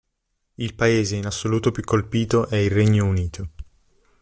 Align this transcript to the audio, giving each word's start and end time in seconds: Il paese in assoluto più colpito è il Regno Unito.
Il 0.57 0.73
paese 0.75 1.15
in 1.15 1.27
assoluto 1.27 1.69
più 1.69 1.83
colpito 1.83 2.47
è 2.47 2.55
il 2.55 2.71
Regno 2.71 3.05
Unito. 3.05 3.49